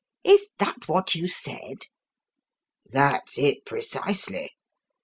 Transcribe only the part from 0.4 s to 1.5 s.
that what you